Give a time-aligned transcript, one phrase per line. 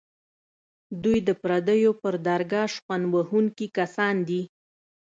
[1.03, 4.41] دوی د پردو پر درګاه شخوند وهونکي کسان دي.